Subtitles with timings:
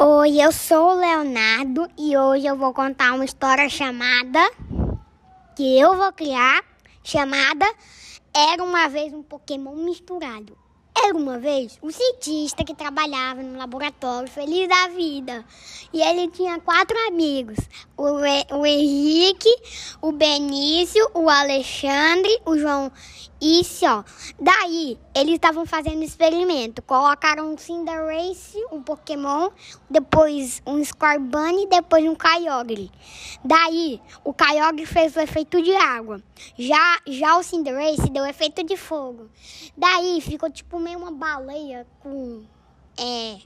[0.00, 4.38] Oi, eu sou o Leonardo e hoje eu vou contar uma história chamada
[5.56, 6.62] que eu vou criar,
[7.02, 7.66] chamada
[8.32, 10.56] Era uma vez um Pokémon misturado.
[10.96, 15.44] Era uma vez um cientista que trabalhava no laboratório feliz da vida.
[15.92, 17.58] E ele tinha quatro amigos:
[17.96, 19.52] o, o Henrique,
[20.00, 22.92] o Benício, o Alexandre, o João.
[23.40, 24.02] Isso, ó.
[24.40, 26.82] Daí, eles estavam fazendo experimento.
[26.82, 29.50] Colocaram um Cinderace, um Pokémon,
[29.88, 32.90] depois um Scorbunny depois um Kyogre.
[33.44, 36.20] Daí, o Kyogre fez o efeito de água.
[36.58, 39.30] Já, já o Cinderace deu efeito de fogo.
[39.76, 42.42] Daí, ficou tipo meio uma baleia com.
[42.98, 43.38] É.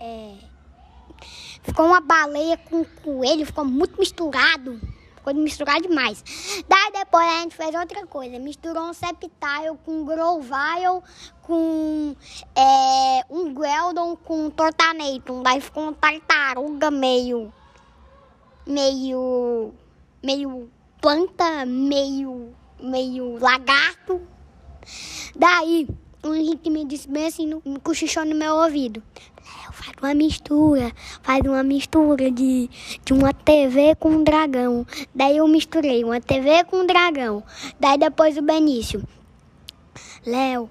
[0.00, 0.34] É.
[1.62, 4.80] Ficou uma baleia com coelho, ficou muito misturado.
[5.30, 6.24] Ficou misturado demais.
[6.68, 8.38] Daí depois a gente fez outra coisa.
[8.38, 11.02] Misturou um Sceptile com Grovile,
[11.42, 12.16] com
[12.56, 15.42] é, um Greldon com Tortanator.
[15.42, 17.52] Daí ficou um tartaruga meio.
[18.66, 19.72] meio.
[20.22, 20.70] meio
[21.00, 22.52] planta, meio.
[22.80, 24.20] meio lagarto.
[25.36, 25.86] Daí
[26.24, 29.02] o Henrique me disse bem assim, no, cochichou no meu ouvido.
[30.02, 32.70] Uma mistura, faz uma mistura de,
[33.04, 34.86] de uma TV com um dragão.
[35.14, 37.42] Daí eu misturei uma TV com um dragão.
[37.78, 39.06] Daí depois o Benício.
[40.24, 40.70] Léo,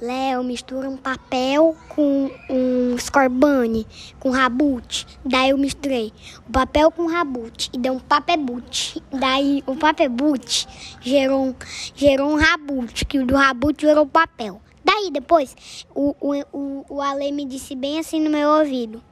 [0.00, 3.84] Léo, mistura um papel com um Scorbunny,
[4.20, 5.04] com Rabute.
[5.24, 6.12] Daí eu misturei
[6.48, 9.02] o papel com Rabute e deu um Papebute.
[9.12, 10.68] Daí o Papebute
[11.00, 11.52] gerou
[11.96, 14.62] gerou um Rabute, que o do Rabute gerou papel.
[14.88, 19.02] Daí depois, o, o, o, o Ale me disse bem assim no meu ouvido: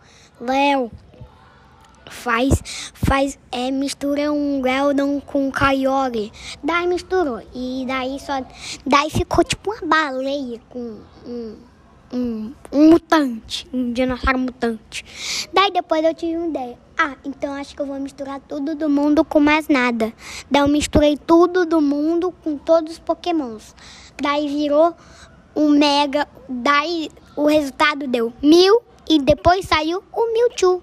[0.40, 0.90] Léo,
[2.10, 6.32] faz, faz, é, mistura um Geldon com um Kyogre.
[6.64, 7.42] Daí misturou.
[7.54, 8.42] E daí só.
[8.86, 11.56] Daí ficou tipo uma baleia com um,
[12.10, 15.04] um, um mutante, um dinossauro mutante.
[15.52, 16.78] Daí depois eu tive uma ideia.
[16.96, 20.10] Ah, então acho que eu vou misturar tudo do mundo com mais nada.
[20.50, 23.74] Daí eu misturei tudo do mundo com todos os pokémons.
[24.22, 24.96] Daí virou
[25.56, 30.82] um mega, daí o resultado deu mil e depois saiu o Mewtwo.